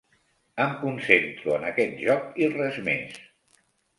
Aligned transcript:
Em 0.63 0.71
concentro 0.83 1.53
en 1.57 1.67
aquest 1.69 2.01
joc 2.07 2.41
i 2.45 2.49
res 2.57 2.79
més. 2.91 3.21